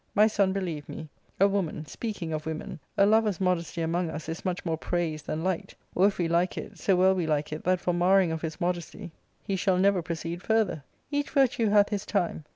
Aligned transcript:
My 0.15 0.25
son, 0.25 0.51
believe 0.51 0.89
me, 0.89 1.09
a 1.39 1.47
woman, 1.47 1.85
speaking 1.85 2.33
of 2.33 2.47
women, 2.47 2.79
a 2.97 3.05
lover's 3.05 3.39
modesty 3.39 3.81
among 3.83 4.09
us 4.09 4.27
is 4.27 4.43
much 4.43 4.65
more 4.65 4.75
praised 4.75 5.27
than 5.27 5.43
liked; 5.43 5.75
or, 5.93 6.07
if 6.07 6.17
we 6.17 6.27
like 6.27 6.57
it, 6.57 6.79
so 6.79 6.95
well 6.95 7.13
we 7.13 7.27
like 7.27 7.53
it 7.53 7.63
that 7.65 7.79
for 7.79 7.93
marring 7.93 8.31
of 8.31 8.41
his 8.41 8.59
modesty 8.59 9.11
he 9.45 9.55
shaU 9.55 9.73
y 9.73 9.77
2 9.77 9.77
324 9.77 9.77
ARCADIA.— 9.77 9.77
Book 9.77 9.77
IIL 9.77 9.81
never 9.83 10.01
proceed 10.01 10.41
further. 10.41 10.83
Each 11.11 11.29
virtue 11.29 11.67
hath 11.69 11.89
his 11.89 12.07
time. 12.07 12.45